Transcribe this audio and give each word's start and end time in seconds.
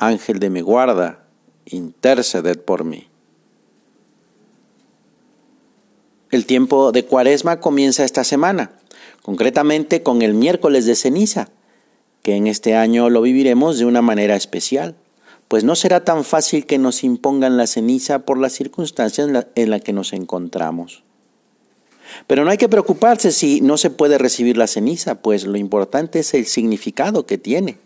Ángel 0.00 0.38
de 0.38 0.48
mi 0.48 0.62
guarda, 0.62 1.26
interceded 1.66 2.58
por 2.58 2.84
mí. 2.84 3.08
El 6.30 6.46
tiempo 6.46 6.90
de 6.90 7.04
Cuaresma 7.04 7.60
comienza 7.60 8.04
esta 8.04 8.24
semana, 8.24 8.72
concretamente 9.22 10.02
con 10.02 10.22
el 10.22 10.32
miércoles 10.32 10.86
de 10.86 10.96
ceniza, 10.96 11.50
que 12.22 12.34
en 12.34 12.46
este 12.46 12.74
año 12.76 13.10
lo 13.10 13.20
viviremos 13.20 13.78
de 13.78 13.84
una 13.84 14.00
manera 14.00 14.36
especial, 14.36 14.96
pues 15.48 15.64
no 15.64 15.74
será 15.76 16.02
tan 16.02 16.24
fácil 16.24 16.64
que 16.64 16.78
nos 16.78 17.04
impongan 17.04 17.58
la 17.58 17.66
ceniza 17.66 18.20
por 18.20 18.38
las 18.38 18.54
circunstancias 18.54 19.26
en 19.26 19.34
las 19.34 19.46
la 19.54 19.80
que 19.80 19.92
nos 19.92 20.14
encontramos. 20.14 21.02
Pero 22.26 22.44
no 22.44 22.50
hay 22.50 22.58
que 22.58 22.68
preocuparse 22.70 23.32
si 23.32 23.60
no 23.60 23.76
se 23.76 23.90
puede 23.90 24.16
recibir 24.16 24.56
la 24.56 24.66
ceniza, 24.66 25.16
pues 25.16 25.44
lo 25.44 25.58
importante 25.58 26.20
es 26.20 26.32
el 26.32 26.46
significado 26.46 27.26
que 27.26 27.36
tiene. 27.36 27.78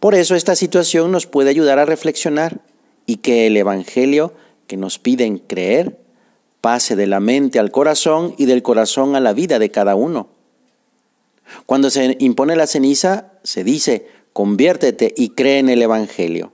Por 0.00 0.14
eso 0.14 0.34
esta 0.34 0.56
situación 0.56 1.12
nos 1.12 1.26
puede 1.26 1.50
ayudar 1.50 1.78
a 1.78 1.84
reflexionar 1.84 2.62
y 3.06 3.16
que 3.16 3.46
el 3.46 3.56
Evangelio 3.56 4.32
que 4.66 4.78
nos 4.78 4.98
piden 4.98 5.38
creer 5.38 5.98
pase 6.60 6.96
de 6.96 7.06
la 7.06 7.20
mente 7.20 7.58
al 7.58 7.70
corazón 7.70 8.34
y 8.38 8.46
del 8.46 8.62
corazón 8.62 9.14
a 9.14 9.20
la 9.20 9.32
vida 9.34 9.58
de 9.58 9.70
cada 9.70 9.94
uno. 9.94 10.28
Cuando 11.66 11.90
se 11.90 12.16
impone 12.20 12.56
la 12.56 12.66
ceniza, 12.66 13.32
se 13.42 13.64
dice, 13.64 14.06
conviértete 14.32 15.12
y 15.16 15.30
cree 15.30 15.58
en 15.58 15.68
el 15.68 15.82
Evangelio. 15.82 16.52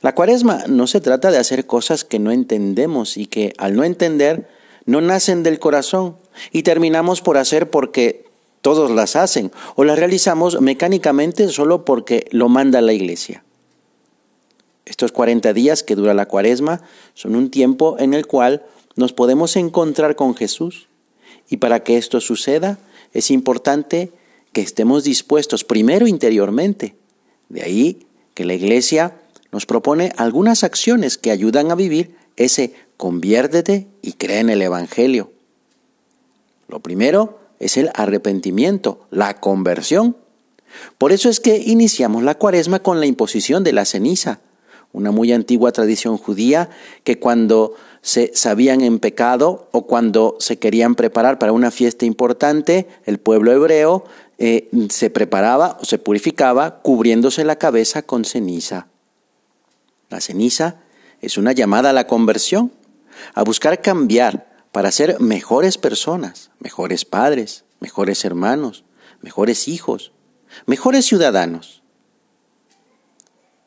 La 0.00 0.14
cuaresma 0.14 0.64
no 0.68 0.86
se 0.86 1.00
trata 1.00 1.30
de 1.30 1.38
hacer 1.38 1.66
cosas 1.66 2.04
que 2.04 2.18
no 2.18 2.32
entendemos 2.32 3.16
y 3.16 3.26
que 3.26 3.52
al 3.58 3.76
no 3.76 3.84
entender 3.84 4.48
no 4.86 5.00
nacen 5.00 5.42
del 5.42 5.58
corazón 5.58 6.16
y 6.50 6.62
terminamos 6.62 7.20
por 7.20 7.36
hacer 7.36 7.70
porque 7.70 8.24
todos 8.62 8.90
las 8.90 9.16
hacen 9.16 9.52
o 9.74 9.84
las 9.84 9.98
realizamos 9.98 10.60
mecánicamente 10.60 11.48
solo 11.48 11.84
porque 11.84 12.26
lo 12.30 12.48
manda 12.48 12.80
la 12.80 12.94
iglesia. 12.94 13.44
Estos 14.86 15.12
40 15.12 15.52
días 15.52 15.82
que 15.82 15.96
dura 15.96 16.14
la 16.14 16.26
cuaresma 16.26 16.80
son 17.14 17.36
un 17.36 17.50
tiempo 17.50 17.96
en 17.98 18.14
el 18.14 18.26
cual 18.26 18.64
nos 18.96 19.12
podemos 19.12 19.56
encontrar 19.56 20.16
con 20.16 20.34
Jesús 20.34 20.88
y 21.50 21.58
para 21.58 21.82
que 21.82 21.98
esto 21.98 22.20
suceda 22.20 22.78
es 23.12 23.30
importante 23.30 24.12
que 24.52 24.60
estemos 24.60 25.04
dispuestos 25.04 25.64
primero 25.64 26.06
interiormente. 26.06 26.94
De 27.48 27.62
ahí 27.62 28.06
que 28.34 28.44
la 28.44 28.54
iglesia 28.54 29.16
nos 29.50 29.66
propone 29.66 30.12
algunas 30.16 30.64
acciones 30.64 31.18
que 31.18 31.30
ayudan 31.30 31.70
a 31.70 31.74
vivir 31.74 32.14
ese 32.36 32.74
conviértete 32.96 33.88
y 34.02 34.12
cree 34.12 34.40
en 34.40 34.50
el 34.50 34.62
Evangelio. 34.62 35.32
Lo 36.68 36.80
primero 36.80 37.41
es 37.62 37.76
el 37.76 37.90
arrepentimiento, 37.94 39.06
la 39.10 39.40
conversión. 39.40 40.16
Por 40.98 41.12
eso 41.12 41.28
es 41.28 41.40
que 41.40 41.58
iniciamos 41.58 42.22
la 42.22 42.34
cuaresma 42.34 42.80
con 42.80 43.00
la 43.00 43.06
imposición 43.06 43.62
de 43.62 43.72
la 43.72 43.84
ceniza, 43.84 44.40
una 44.92 45.10
muy 45.10 45.32
antigua 45.32 45.72
tradición 45.72 46.18
judía 46.18 46.68
que 47.04 47.18
cuando 47.18 47.74
se 48.02 48.32
sabían 48.34 48.80
en 48.80 48.98
pecado 48.98 49.68
o 49.70 49.86
cuando 49.86 50.36
se 50.40 50.58
querían 50.58 50.96
preparar 50.96 51.38
para 51.38 51.52
una 51.52 51.70
fiesta 51.70 52.04
importante, 52.04 52.88
el 53.04 53.18
pueblo 53.18 53.52
hebreo 53.52 54.04
eh, 54.38 54.68
se 54.90 55.08
preparaba 55.08 55.78
o 55.80 55.84
se 55.84 55.98
purificaba 55.98 56.82
cubriéndose 56.82 57.44
la 57.44 57.56
cabeza 57.56 58.02
con 58.02 58.24
ceniza. 58.24 58.88
La 60.10 60.20
ceniza 60.20 60.80
es 61.20 61.38
una 61.38 61.52
llamada 61.52 61.90
a 61.90 61.94
la 61.94 62.06
conversión, 62.06 62.72
a 63.34 63.44
buscar 63.44 63.80
cambiar 63.80 64.51
para 64.72 64.90
ser 64.90 65.20
mejores 65.20 65.78
personas, 65.78 66.50
mejores 66.58 67.04
padres, 67.04 67.64
mejores 67.78 68.24
hermanos, 68.24 68.84
mejores 69.20 69.68
hijos, 69.68 70.12
mejores 70.66 71.04
ciudadanos. 71.04 71.82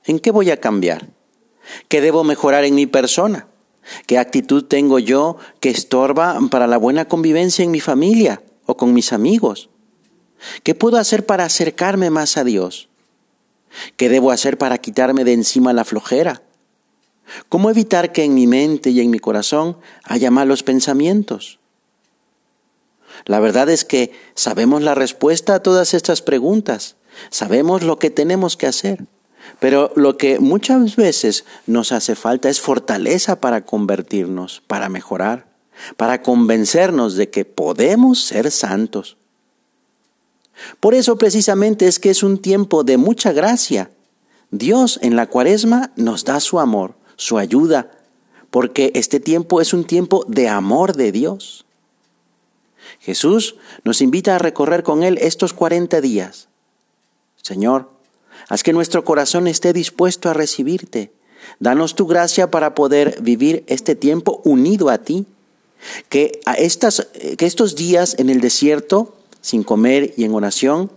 ¿En 0.04 0.20
qué 0.20 0.32
voy 0.32 0.52
a 0.52 0.60
cambiar? 0.60 1.08
¿Qué 1.88 2.02
debo 2.02 2.24
mejorar 2.24 2.64
en 2.64 2.76
mi 2.76 2.88
persona? 2.88 3.48
¿Qué 4.08 4.18
actitud 4.18 4.66
tengo 4.66 4.98
yo 5.00 5.38
que 5.60 5.70
estorba 5.70 6.40
para 6.50 6.68
la 6.68 6.78
buena 6.78 7.06
convivencia 7.06 7.64
en 7.64 7.72
mi 7.72 7.80
familia 7.80 8.42
o 8.66 8.76
con 8.78 8.94
mis 8.94 9.14
amigos? 9.14 9.70
¿Qué 10.64 10.76
puedo 10.76 10.98
hacer 10.98 11.26
para 11.26 11.46
acercarme 11.46 12.10
más 12.10 12.38
a 12.38 12.44
Dios? 12.44 12.90
¿Qué 13.98 14.10
debo 14.10 14.32
hacer 14.32 14.58
para 14.58 14.78
quitarme 14.80 15.24
de 15.24 15.34
encima 15.34 15.74
la 15.74 15.86
flojera? 15.86 16.42
¿Cómo 17.50 17.70
evitar 17.70 18.12
que 18.12 18.24
en 18.24 18.36
mi 18.36 18.48
mente 18.48 18.92
y 18.92 19.02
en 19.02 19.10
mi 19.10 19.20
corazón 19.20 19.78
haya 20.04 20.32
malos 20.32 20.64
pensamientos? 20.64 21.60
La 23.26 23.40
verdad 23.40 23.70
es 23.70 23.86
que 23.86 24.12
sabemos 24.36 24.84
la 24.84 24.96
respuesta 24.96 25.56
a 25.56 25.64
todas 25.64 25.94
estas 25.94 26.22
preguntas, 26.22 26.96
sabemos 27.30 27.84
lo 27.84 27.98
que 27.98 28.10
tenemos 28.10 28.58
que 28.58 28.68
hacer, 28.68 29.06
pero 29.60 29.92
lo 29.96 30.18
que 30.18 30.40
muchas 30.40 30.96
veces 30.96 31.46
nos 31.66 31.92
hace 31.92 32.16
falta 32.16 32.50
es 32.50 32.60
fortaleza 32.60 33.40
para 33.40 33.66
convertirnos, 33.66 34.62
para 34.68 34.90
mejorar, 34.90 35.48
para 35.98 36.22
convencernos 36.22 37.16
de 37.16 37.30
que 37.30 37.46
podemos 37.46 38.24
ser 38.24 38.52
santos. 38.52 39.18
Por 40.80 40.94
eso 40.94 41.18
precisamente 41.18 41.88
es 41.88 42.00
que 42.00 42.10
es 42.10 42.24
un 42.24 42.38
tiempo 42.38 42.84
de 42.84 42.98
mucha 42.98 43.34
gracia. 43.34 43.90
Dios 44.52 45.00
en 45.02 45.16
la 45.16 45.28
cuaresma 45.28 45.92
nos 45.96 46.24
da 46.24 46.40
su 46.40 46.60
amor, 46.60 46.96
su 47.16 47.38
ayuda, 47.38 47.92
porque 48.50 48.92
este 48.96 49.20
tiempo 49.20 49.62
es 49.62 49.74
un 49.74 49.84
tiempo 49.84 50.26
de 50.28 50.48
amor 50.48 50.96
de 50.96 51.12
Dios. 51.12 51.66
Jesús 53.00 53.56
nos 53.84 54.02
invita 54.02 54.36
a 54.36 54.40
recorrer 54.40 54.84
con 54.84 55.04
Él 55.04 55.18
estos 55.22 55.54
40 55.54 56.02
días. 56.02 56.48
Señor, 57.42 57.90
haz 58.50 58.64
que 58.64 58.74
nuestro 58.74 59.04
corazón 59.04 59.48
esté 59.48 59.74
dispuesto 59.74 60.30
a 60.30 60.34
recibirte. 60.34 61.12
Danos 61.60 61.96
tu 61.96 62.08
gracia 62.08 62.50
para 62.50 62.74
poder 62.74 63.22
vivir 63.22 63.64
este 63.68 63.96
tiempo 63.96 64.42
unido 64.44 64.90
a 64.90 65.00
ti. 65.00 65.26
Que, 66.10 66.40
a 66.46 66.54
estas, 66.54 67.08
que 67.38 67.46
estos 67.46 67.76
días 67.76 68.16
en 68.18 68.30
el 68.30 68.42
desierto, 68.42 69.16
sin 69.42 69.64
comer 69.64 70.14
y 70.18 70.24
en 70.24 70.34
oración, 70.34 70.90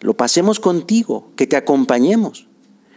lo 0.00 0.14
pasemos 0.14 0.60
contigo, 0.60 1.30
que 1.36 1.46
te 1.46 1.56
acompañemos. 1.56 2.46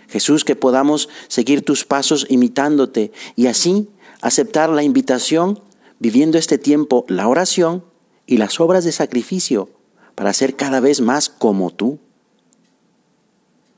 Jesús, 0.07 0.44
que 0.44 0.56
podamos 0.56 1.09
seguir 1.28 1.63
tus 1.63 1.85
pasos 1.85 2.25
imitándote 2.29 3.12
y 3.35 3.47
así 3.47 3.90
aceptar 4.22 4.69
la 4.69 4.84
invitación, 4.84 5.62
viviendo 6.00 6.38
este 6.38 6.57
tiempo 6.57 7.06
la 7.07 7.28
oración 7.28 7.84
y 8.25 8.38
las 8.38 8.59
obras 8.59 8.84
de 8.84 8.91
sacrificio 8.91 9.69
para 10.16 10.34
ser 10.34 10.56
cada 10.56 10.79
vez 10.79 11.01
más 11.01 11.29
como 11.29 11.72
tú. 11.72 12.00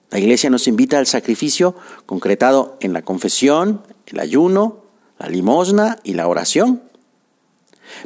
La 0.10 0.20
iglesia 0.20 0.50
nos 0.50 0.68
invita 0.68 0.98
al 0.98 1.06
sacrificio 1.06 1.76
concretado 2.06 2.78
en 2.80 2.94
la 2.94 3.04
confesión, 3.04 3.84
el 4.08 4.20
ayuno, 4.20 4.84
la 5.20 5.28
limosna 5.28 6.00
y 6.04 6.14
la 6.14 6.28
oración. 6.28 6.82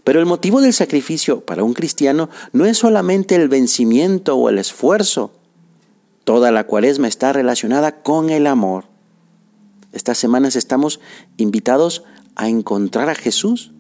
Pero 0.03 0.19
el 0.19 0.25
motivo 0.25 0.61
del 0.61 0.73
sacrificio 0.73 1.41
para 1.41 1.63
un 1.63 1.73
cristiano 1.73 2.29
no 2.51 2.66
es 2.66 2.78
solamente 2.78 3.35
el 3.35 3.50
vencimiento 3.50 4.35
o 4.35 4.50
el 4.50 4.57
esfuerzo, 4.57 5.31
Toda 6.23 6.51
la 6.51 6.66
cuaresma 6.66 7.08
está 7.08 7.34
relacionada 7.34 8.02
con 8.02 8.29
el 8.29 8.47
amor. 8.47 8.85
Estas 9.91 10.17
semanas 10.17 10.55
estamos 10.55 10.99
invitados 11.37 12.03
a 12.35 12.47
encontrar 12.47 13.09
a 13.09 13.16
Jesús 13.16 13.72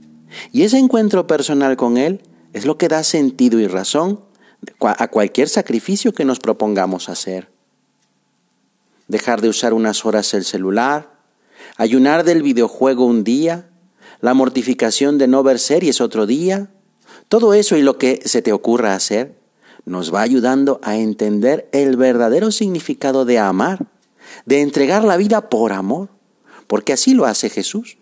y 0.51 0.63
ese 0.63 0.77
encuentro 0.77 1.25
personal 1.25 1.77
con 1.77 1.97
Él 1.97 2.21
es 2.51 2.65
lo 2.65 2.77
que 2.77 2.87
da 2.87 3.03
sentido 3.03 3.59
y 3.59 3.67
razón 3.67 4.21
a 4.79 5.07
cualquier 5.07 5.49
sacrificio 5.49 6.13
que 6.13 6.25
nos 6.25 6.39
propongamos 6.39 7.09
hacer. 7.09 7.49
Dejar 9.07 9.41
de 9.41 9.49
usar 9.49 9.73
unas 9.73 10.05
horas 10.05 10.33
el 10.33 10.43
celular, 10.43 11.13
ayunar 11.77 12.23
del 12.23 12.43
videojuego 12.43 13.05
un 13.05 13.23
día, 13.23 13.69
la 14.21 14.33
mortificación 14.33 15.17
de 15.17 15.27
no 15.27 15.43
ver 15.43 15.59
series 15.59 15.99
otro 16.01 16.25
día, 16.25 16.71
todo 17.27 17.53
eso 17.53 17.77
y 17.77 17.81
lo 17.81 17.97
que 17.97 18.21
se 18.25 18.41
te 18.41 18.53
ocurra 18.53 18.95
hacer 18.95 19.42
nos 19.85 20.13
va 20.13 20.21
ayudando 20.21 20.79
a 20.83 20.97
entender 20.97 21.67
el 21.71 21.97
verdadero 21.97 22.51
significado 22.51 23.25
de 23.25 23.39
amar, 23.39 23.85
de 24.45 24.61
entregar 24.61 25.03
la 25.03 25.17
vida 25.17 25.49
por 25.49 25.73
amor, 25.73 26.09
porque 26.67 26.93
así 26.93 27.13
lo 27.13 27.25
hace 27.25 27.49
Jesús, 27.49 27.97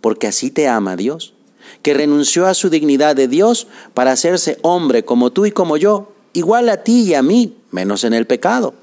porque 0.00 0.26
así 0.26 0.50
te 0.50 0.68
ama 0.68 0.96
Dios, 0.96 1.34
que 1.82 1.94
renunció 1.94 2.46
a 2.46 2.54
su 2.54 2.70
dignidad 2.70 3.14
de 3.14 3.28
Dios 3.28 3.66
para 3.94 4.12
hacerse 4.12 4.58
hombre 4.62 5.04
como 5.04 5.30
tú 5.30 5.46
y 5.46 5.50
como 5.50 5.76
yo, 5.76 6.12
igual 6.32 6.68
a 6.68 6.82
ti 6.82 7.02
y 7.02 7.14
a 7.14 7.22
mí, 7.22 7.56
menos 7.70 8.04
en 8.04 8.14
el 8.14 8.26
pecado. 8.26 8.74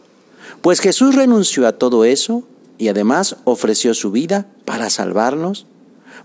Pues 0.62 0.80
Jesús 0.80 1.16
renunció 1.16 1.68
a 1.68 1.74
todo 1.74 2.06
eso 2.06 2.44
y 2.78 2.90
además 2.90 3.38
ofreció 3.44 3.94
su 3.94 4.12
vida 4.12 4.48
para 4.66 4.90
salvarnos, 4.90 5.66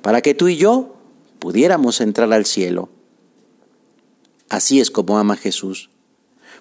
para 0.02 0.20
que 0.20 0.34
tú 0.34 0.49
y 0.49 0.56
yo 0.56 0.96
pudiéramos 1.38 2.00
entrar 2.00 2.32
al 2.32 2.46
cielo. 2.46 2.88
Así 4.49 4.81
es 4.81 4.90
como 4.90 5.19
ama 5.19 5.37
Jesús. 5.37 5.90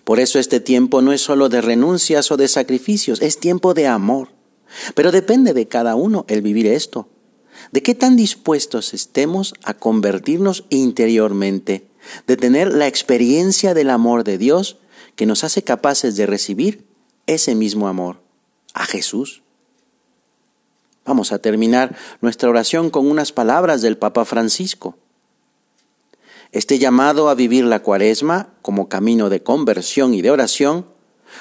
Por 0.03 0.19
eso 0.19 0.39
este 0.39 0.59
tiempo 0.59 1.01
no 1.01 1.13
es 1.13 1.21
solo 1.21 1.49
de 1.49 1.61
renuncias 1.61 2.31
o 2.31 2.37
de 2.37 2.47
sacrificios, 2.47 3.21
es 3.21 3.39
tiempo 3.39 3.73
de 3.73 3.87
amor. 3.87 4.29
Pero 4.95 5.11
depende 5.11 5.53
de 5.53 5.67
cada 5.67 5.95
uno 5.95 6.25
el 6.27 6.41
vivir 6.41 6.67
esto. 6.67 7.07
De 7.71 7.83
qué 7.83 7.95
tan 7.95 8.15
dispuestos 8.15 8.93
estemos 8.93 9.53
a 9.63 9.73
convertirnos 9.73 10.65
interiormente, 10.69 11.87
de 12.25 12.37
tener 12.37 12.73
la 12.73 12.87
experiencia 12.87 13.73
del 13.73 13.89
amor 13.89 14.23
de 14.23 14.37
Dios 14.37 14.77
que 15.15 15.25
nos 15.25 15.43
hace 15.43 15.63
capaces 15.63 16.15
de 16.15 16.25
recibir 16.25 16.85
ese 17.27 17.53
mismo 17.55 17.87
amor, 17.87 18.21
a 18.73 18.85
Jesús. 18.85 19.43
Vamos 21.05 21.31
a 21.31 21.39
terminar 21.39 21.95
nuestra 22.21 22.49
oración 22.49 22.89
con 22.89 23.09
unas 23.09 23.31
palabras 23.31 23.81
del 23.81 23.97
Papa 23.97 24.25
Francisco. 24.25 24.95
Este 26.51 26.79
llamado 26.79 27.29
a 27.29 27.35
vivir 27.35 27.65
la 27.65 27.81
cuaresma 27.83 28.53
como 28.69 28.87
camino 28.87 29.31
de 29.31 29.41
conversión 29.41 30.13
y 30.13 30.21
de 30.21 30.29
oración 30.29 30.85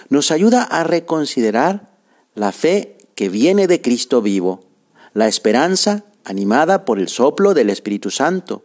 nos 0.09 0.31
ayuda 0.31 0.63
a 0.63 0.83
reconsiderar 0.83 1.91
la 2.35 2.53
fe 2.53 2.97
que 3.15 3.29
viene 3.29 3.67
de 3.67 3.83
Cristo 3.83 4.23
vivo, 4.23 4.65
la 5.13 5.29
esperanza 5.29 6.07
animada 6.25 6.87
por 6.87 6.99
el 6.99 7.09
soplo 7.09 7.53
del 7.53 7.69
Espíritu 7.69 8.11
Santo 8.11 8.63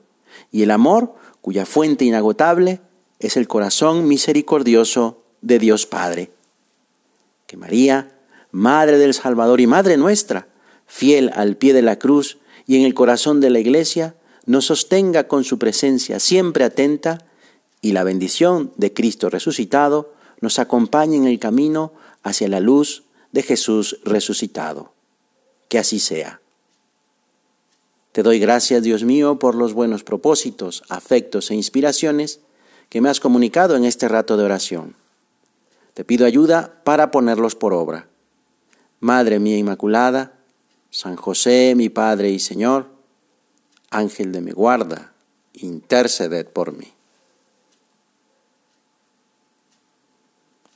y 0.49 0.63
el 0.63 0.71
amor 0.71 1.13
cuya 1.41 1.65
fuente 1.65 2.05
inagotable 2.05 2.79
es 3.19 3.35
el 3.35 3.49
corazón 3.49 4.07
misericordioso 4.07 5.25
de 5.41 5.59
Dios 5.59 5.85
Padre. 5.85 6.31
Que 7.47 7.57
María, 7.57 8.17
Madre 8.51 8.97
del 8.97 9.13
Salvador 9.13 9.59
y 9.59 9.67
Madre 9.67 9.97
nuestra, 9.97 10.47
fiel 10.87 11.31
al 11.35 11.57
pie 11.57 11.73
de 11.73 11.81
la 11.81 11.99
cruz 11.99 12.37
y 12.65 12.77
en 12.77 12.83
el 12.83 12.93
corazón 12.93 13.41
de 13.41 13.49
la 13.49 13.59
Iglesia, 13.59 14.15
nos 14.45 14.67
sostenga 14.67 15.27
con 15.27 15.43
su 15.43 15.59
presencia 15.59 16.21
siempre 16.21 16.63
atenta 16.63 17.25
y 17.83 17.91
la 17.91 18.05
bendición 18.05 18.71
de 18.77 18.93
Cristo 18.93 19.29
resucitado 19.29 20.13
nos 20.39 20.57
acompañe 20.57 21.17
en 21.17 21.25
el 21.25 21.37
camino 21.37 21.91
hacia 22.23 22.47
la 22.47 22.61
luz 22.61 23.03
de 23.33 23.43
Jesús 23.43 23.99
resucitado. 24.05 24.93
Que 25.67 25.79
así 25.79 25.99
sea. 25.99 26.39
Te 28.13 28.23
doy 28.23 28.39
gracias, 28.39 28.83
Dios 28.83 29.03
mío, 29.03 29.37
por 29.37 29.55
los 29.55 29.73
buenos 29.73 30.05
propósitos, 30.05 30.83
afectos 30.87 31.51
e 31.51 31.55
inspiraciones 31.55 32.39
que 32.87 33.01
me 33.01 33.09
has 33.09 33.19
comunicado 33.19 33.75
en 33.75 33.83
este 33.83 34.07
rato 34.07 34.37
de 34.37 34.45
oración. 34.45 34.95
Te 35.93 36.05
pido 36.05 36.25
ayuda 36.25 36.81
para 36.85 37.11
ponerlos 37.11 37.55
por 37.55 37.73
obra. 37.73 38.07
Madre 39.01 39.39
mía 39.39 39.57
Inmaculada, 39.57 40.39
San 40.89 41.17
José, 41.17 41.73
mi 41.75 41.89
Padre 41.89 42.29
y 42.29 42.39
Señor, 42.39 42.87
Ángel 43.89 44.31
de 44.31 44.39
mi 44.39 44.51
guarda, 44.51 45.13
interceded 45.53 46.47
por 46.47 46.71
mí. 46.71 46.93